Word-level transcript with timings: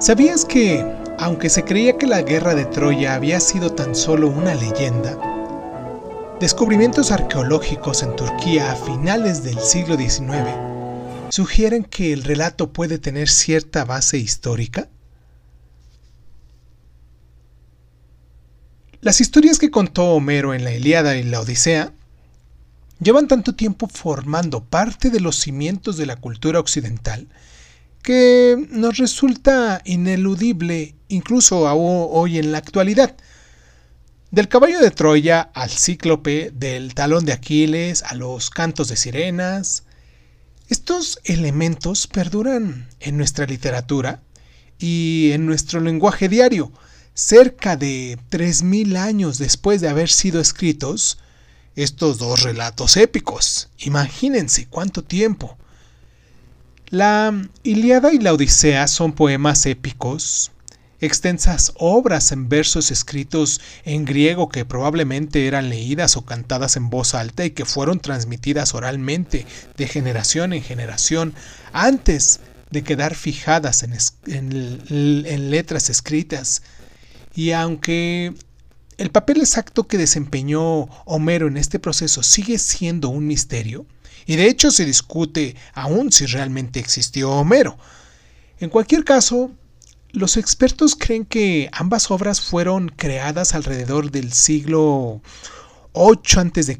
¿Sabías 0.00 0.44
que, 0.44 0.86
aunque 1.18 1.50
se 1.50 1.64
creía 1.64 1.98
que 1.98 2.06
la 2.06 2.22
guerra 2.22 2.54
de 2.54 2.66
Troya 2.66 3.14
había 3.14 3.40
sido 3.40 3.72
tan 3.72 3.96
solo 3.96 4.28
una 4.28 4.54
leyenda, 4.54 5.18
descubrimientos 6.38 7.10
arqueológicos 7.10 8.04
en 8.04 8.14
Turquía 8.14 8.70
a 8.70 8.76
finales 8.76 9.42
del 9.42 9.58
siglo 9.58 9.96
XIX 9.96 10.68
sugieren 11.30 11.84
que 11.84 12.12
el 12.12 12.22
relato 12.24 12.72
puede 12.72 12.98
tener 12.98 13.28
cierta 13.28 13.84
base 13.84 14.18
histórica? 14.18 14.88
Las 19.00 19.20
historias 19.20 19.58
que 19.58 19.70
contó 19.70 20.14
Homero 20.14 20.54
en 20.54 20.64
la 20.64 20.72
Ilíada 20.72 21.16
y 21.16 21.24
la 21.24 21.40
Odisea 21.40 21.92
llevan 23.00 23.28
tanto 23.28 23.54
tiempo 23.54 23.88
formando 23.88 24.64
parte 24.64 25.10
de 25.10 25.20
los 25.20 25.36
cimientos 25.36 25.96
de 25.96 26.06
la 26.06 26.16
cultura 26.16 26.58
occidental 26.60 27.28
que 28.02 28.68
nos 28.70 28.96
resulta 28.96 29.82
ineludible 29.84 30.94
incluso 31.08 31.60
hoy 31.60 32.38
en 32.38 32.52
la 32.52 32.58
actualidad. 32.58 33.16
Del 34.30 34.48
caballo 34.48 34.80
de 34.80 34.90
Troya 34.90 35.40
al 35.54 35.70
cíclope, 35.70 36.50
del 36.54 36.94
talón 36.94 37.24
de 37.24 37.32
Aquiles 37.32 38.02
a 38.02 38.14
los 38.14 38.50
cantos 38.50 38.88
de 38.88 38.96
sirenas, 38.96 39.84
estos 40.68 41.18
elementos 41.24 42.06
perduran 42.06 42.88
en 43.00 43.16
nuestra 43.16 43.46
literatura 43.46 44.22
y 44.78 45.30
en 45.32 45.46
nuestro 45.46 45.80
lenguaje 45.80 46.28
diario. 46.28 46.70
Cerca 47.14 47.76
de 47.76 48.18
3.000 48.30 48.96
años 48.98 49.38
después 49.38 49.80
de 49.80 49.88
haber 49.88 50.10
sido 50.10 50.40
escritos, 50.40 51.18
estos 51.74 52.18
dos 52.18 52.42
relatos 52.42 52.98
épicos. 52.98 53.70
Imagínense 53.78 54.66
cuánto 54.66 55.02
tiempo. 55.02 55.56
La 56.90 57.34
Iliada 57.64 58.14
y 58.14 58.18
la 58.18 58.32
Odisea 58.32 58.88
son 58.88 59.12
poemas 59.12 59.66
épicos, 59.66 60.52
extensas 61.00 61.74
obras 61.76 62.32
en 62.32 62.48
versos 62.48 62.90
escritos 62.90 63.60
en 63.84 64.06
griego 64.06 64.48
que 64.48 64.64
probablemente 64.64 65.46
eran 65.46 65.68
leídas 65.68 66.16
o 66.16 66.24
cantadas 66.24 66.76
en 66.76 66.88
voz 66.88 67.14
alta 67.14 67.44
y 67.44 67.50
que 67.50 67.66
fueron 67.66 68.00
transmitidas 68.00 68.74
oralmente 68.74 69.46
de 69.76 69.86
generación 69.86 70.54
en 70.54 70.62
generación 70.62 71.34
antes 71.74 72.40
de 72.70 72.82
quedar 72.82 73.14
fijadas 73.14 73.82
en, 73.82 73.92
en 75.26 75.50
letras 75.50 75.90
escritas. 75.90 76.62
Y 77.34 77.50
aunque 77.50 78.32
el 78.96 79.10
papel 79.10 79.40
exacto 79.40 79.86
que 79.86 79.98
desempeñó 79.98 80.88
Homero 81.04 81.48
en 81.48 81.58
este 81.58 81.78
proceso 81.78 82.22
sigue 82.22 82.56
siendo 82.56 83.10
un 83.10 83.26
misterio, 83.26 83.84
y 84.28 84.36
de 84.36 84.46
hecho 84.46 84.70
se 84.70 84.84
discute 84.84 85.56
aún 85.72 86.12
si 86.12 86.26
realmente 86.26 86.78
existió 86.78 87.30
Homero. 87.30 87.78
En 88.60 88.68
cualquier 88.68 89.02
caso, 89.02 89.50
los 90.10 90.36
expertos 90.36 90.96
creen 90.96 91.24
que 91.24 91.70
ambas 91.72 92.10
obras 92.10 92.42
fueron 92.42 92.90
creadas 92.90 93.54
alrededor 93.54 94.10
del 94.10 94.34
siglo 94.34 95.22
8 95.92 96.40
a.C. 96.40 96.78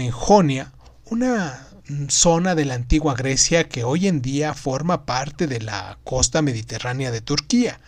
en 0.00 0.10
Jonia, 0.10 0.72
una 1.04 1.68
zona 2.08 2.56
de 2.56 2.64
la 2.64 2.74
antigua 2.74 3.14
Grecia 3.14 3.68
que 3.68 3.84
hoy 3.84 4.08
en 4.08 4.20
día 4.20 4.52
forma 4.54 5.06
parte 5.06 5.46
de 5.46 5.60
la 5.60 5.96
costa 6.02 6.42
mediterránea 6.42 7.12
de 7.12 7.20
Turquía. 7.20 7.78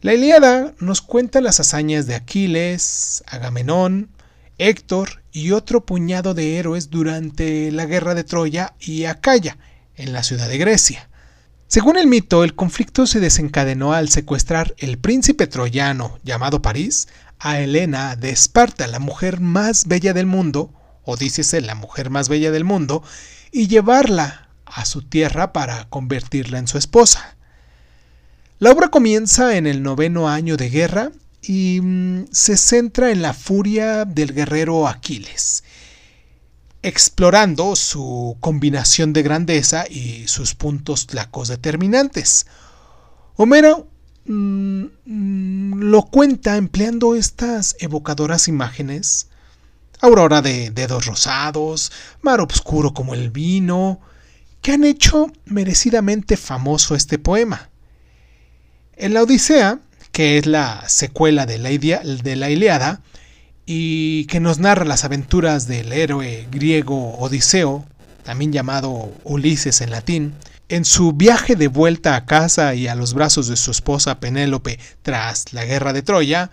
La 0.00 0.14
Ilíada 0.14 0.72
nos 0.78 1.02
cuenta 1.02 1.42
las 1.42 1.60
hazañas 1.60 2.06
de 2.06 2.14
Aquiles, 2.14 3.22
Agamenón, 3.26 4.13
Héctor 4.58 5.22
y 5.32 5.50
otro 5.50 5.84
puñado 5.84 6.32
de 6.32 6.58
héroes 6.58 6.90
durante 6.90 7.72
la 7.72 7.86
guerra 7.86 8.14
de 8.14 8.24
Troya 8.24 8.74
y 8.78 9.04
Acaya, 9.04 9.58
en 9.96 10.12
la 10.12 10.22
ciudad 10.22 10.48
de 10.48 10.58
Grecia. 10.58 11.08
Según 11.66 11.96
el 11.96 12.06
mito, 12.06 12.44
el 12.44 12.54
conflicto 12.54 13.06
se 13.06 13.18
desencadenó 13.18 13.94
al 13.94 14.08
secuestrar 14.08 14.74
el 14.78 14.98
príncipe 14.98 15.46
troyano 15.48 16.18
llamado 16.22 16.62
París 16.62 17.08
a 17.40 17.58
Helena 17.58 18.14
de 18.14 18.30
Esparta, 18.30 18.86
la 18.86 19.00
mujer 19.00 19.40
más 19.40 19.86
bella 19.86 20.12
del 20.12 20.26
mundo, 20.26 20.70
o 21.04 21.16
dícese 21.16 21.60
la 21.60 21.74
mujer 21.74 22.10
más 22.10 22.28
bella 22.28 22.52
del 22.52 22.64
mundo, 22.64 23.02
y 23.50 23.66
llevarla 23.66 24.48
a 24.66 24.84
su 24.84 25.02
tierra 25.02 25.52
para 25.52 25.88
convertirla 25.88 26.58
en 26.58 26.68
su 26.68 26.78
esposa. 26.78 27.36
La 28.60 28.70
obra 28.70 28.88
comienza 28.88 29.56
en 29.56 29.66
el 29.66 29.82
noveno 29.82 30.28
año 30.28 30.56
de 30.56 30.70
guerra 30.70 31.10
y 31.46 31.80
mm, 31.80 32.26
se 32.30 32.56
centra 32.56 33.10
en 33.10 33.22
la 33.22 33.34
furia 33.34 34.04
del 34.04 34.32
guerrero 34.32 34.88
Aquiles, 34.88 35.62
explorando 36.82 37.76
su 37.76 38.36
combinación 38.40 39.12
de 39.12 39.22
grandeza 39.22 39.84
y 39.88 40.26
sus 40.26 40.54
puntos 40.54 41.06
tlacos 41.06 41.48
determinantes. 41.48 42.46
Homero 43.36 43.88
mm, 44.26 44.84
mm, 45.04 45.82
lo 45.82 46.02
cuenta 46.02 46.56
empleando 46.56 47.14
estas 47.14 47.76
evocadoras 47.78 48.48
imágenes. 48.48 49.28
Aurora 50.00 50.42
de 50.42 50.70
dedos 50.70 51.06
rosados, 51.06 51.92
mar 52.20 52.40
oscuro 52.40 52.92
como 52.92 53.14
el 53.14 53.30
vino, 53.30 54.00
que 54.60 54.72
han 54.72 54.84
hecho 54.84 55.30
merecidamente 55.46 56.36
famoso 56.36 56.94
este 56.94 57.18
poema. 57.18 57.70
En 58.96 59.14
la 59.14 59.22
Odisea, 59.22 59.80
que 60.14 60.38
es 60.38 60.46
la 60.46 60.88
secuela 60.88 61.44
de 61.44 61.58
la, 61.58 61.70
de 61.70 62.36
la 62.36 62.48
Iliada 62.48 63.00
y 63.66 64.26
que 64.26 64.38
nos 64.38 64.60
narra 64.60 64.84
las 64.84 65.04
aventuras 65.04 65.66
del 65.66 65.92
héroe 65.92 66.46
griego 66.52 67.18
Odiseo, 67.18 67.84
también 68.22 68.52
llamado 68.52 69.12
Ulises 69.24 69.80
en 69.80 69.90
latín, 69.90 70.34
en 70.68 70.84
su 70.84 71.14
viaje 71.14 71.56
de 71.56 71.66
vuelta 71.66 72.14
a 72.14 72.26
casa 72.26 72.76
y 72.76 72.86
a 72.86 72.94
los 72.94 73.12
brazos 73.12 73.48
de 73.48 73.56
su 73.56 73.72
esposa 73.72 74.20
Penélope 74.20 74.78
tras 75.02 75.52
la 75.52 75.64
guerra 75.64 75.92
de 75.92 76.02
Troya, 76.02 76.52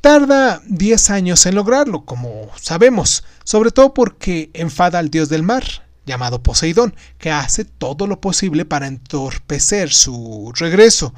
tarda 0.00 0.62
10 0.68 1.10
años 1.10 1.44
en 1.46 1.56
lograrlo, 1.56 2.04
como 2.04 2.50
sabemos, 2.54 3.24
sobre 3.42 3.72
todo 3.72 3.94
porque 3.94 4.50
enfada 4.54 5.00
al 5.00 5.10
dios 5.10 5.28
del 5.28 5.42
mar, 5.42 5.64
llamado 6.06 6.40
Poseidón, 6.40 6.94
que 7.18 7.32
hace 7.32 7.64
todo 7.64 8.06
lo 8.06 8.20
posible 8.20 8.64
para 8.64 8.86
entorpecer 8.86 9.92
su 9.92 10.52
regreso 10.54 11.12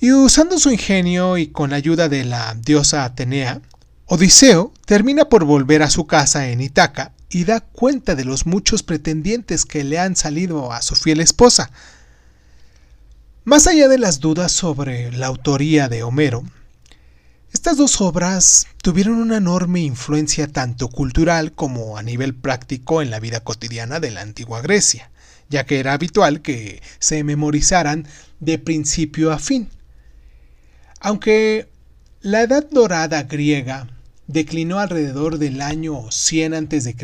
y 0.00 0.12
usando 0.12 0.58
su 0.58 0.70
ingenio 0.70 1.38
y 1.38 1.48
con 1.48 1.70
la 1.70 1.76
ayuda 1.76 2.08
de 2.08 2.24
la 2.24 2.54
diosa 2.54 3.04
Atenea, 3.04 3.60
Odiseo 4.06 4.72
termina 4.86 5.28
por 5.28 5.44
volver 5.44 5.82
a 5.82 5.90
su 5.90 6.06
casa 6.06 6.48
en 6.48 6.60
Itaca 6.60 7.12
y 7.30 7.44
da 7.44 7.60
cuenta 7.60 8.14
de 8.14 8.24
los 8.24 8.46
muchos 8.46 8.82
pretendientes 8.82 9.64
que 9.64 9.82
le 9.82 9.98
han 9.98 10.14
salido 10.14 10.72
a 10.72 10.82
su 10.82 10.94
fiel 10.94 11.20
esposa. 11.20 11.70
Más 13.44 13.66
allá 13.66 13.88
de 13.88 13.98
las 13.98 14.20
dudas 14.20 14.52
sobre 14.52 15.10
la 15.12 15.26
autoría 15.26 15.88
de 15.88 16.04
Homero, 16.04 16.44
estas 17.52 17.76
dos 17.76 18.00
obras 18.00 18.68
tuvieron 18.82 19.14
una 19.14 19.38
enorme 19.38 19.80
influencia 19.80 20.46
tanto 20.46 20.88
cultural 20.88 21.52
como 21.52 21.98
a 21.98 22.02
nivel 22.02 22.34
práctico 22.34 23.02
en 23.02 23.10
la 23.10 23.20
vida 23.20 23.40
cotidiana 23.40 23.98
de 24.00 24.12
la 24.12 24.20
antigua 24.20 24.60
Grecia, 24.62 25.10
ya 25.48 25.64
que 25.64 25.80
era 25.80 25.94
habitual 25.94 26.40
que 26.40 26.82
se 26.98 27.24
memorizaran 27.24 28.06
de 28.38 28.58
principio 28.58 29.32
a 29.32 29.38
fin. 29.38 29.70
Aunque 31.00 31.68
la 32.20 32.42
Edad 32.42 32.68
Dorada 32.70 33.22
griega 33.24 33.88
declinó 34.26 34.78
alrededor 34.78 35.38
del 35.38 35.62
año 35.62 36.10
100 36.10 36.54
a.C., 36.54 36.96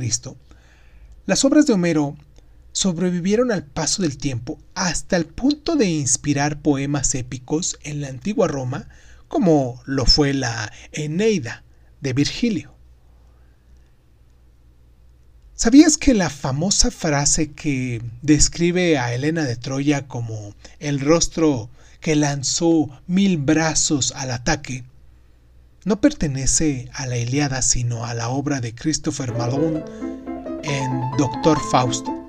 las 1.26 1.44
obras 1.44 1.66
de 1.66 1.72
Homero 1.72 2.16
sobrevivieron 2.72 3.52
al 3.52 3.64
paso 3.64 4.02
del 4.02 4.18
tiempo 4.18 4.58
hasta 4.74 5.16
el 5.16 5.26
punto 5.26 5.76
de 5.76 5.86
inspirar 5.86 6.60
poemas 6.60 7.14
épicos 7.14 7.78
en 7.82 8.00
la 8.00 8.08
antigua 8.08 8.48
Roma, 8.48 8.88
como 9.28 9.80
lo 9.86 10.06
fue 10.06 10.34
la 10.34 10.72
Eneida 10.92 11.62
de 12.00 12.12
Virgilio. 12.12 12.74
¿Sabías 15.54 15.96
que 15.96 16.14
la 16.14 16.30
famosa 16.30 16.90
frase 16.90 17.52
que 17.52 18.02
describe 18.22 18.98
a 18.98 19.14
Helena 19.14 19.44
de 19.44 19.56
Troya 19.56 20.08
como 20.08 20.54
el 20.80 20.98
rostro 21.00 21.70
que 22.04 22.16
lanzó 22.16 22.90
mil 23.06 23.38
brazos 23.38 24.12
al 24.14 24.30
ataque, 24.30 24.84
no 25.86 26.02
pertenece 26.02 26.90
a 26.92 27.06
la 27.06 27.16
Iliada 27.16 27.62
sino 27.62 28.04
a 28.04 28.12
la 28.12 28.28
obra 28.28 28.60
de 28.60 28.74
Christopher 28.74 29.32
Malone 29.32 29.82
en 30.64 31.00
Doctor 31.16 31.58
Fausto. 31.70 32.23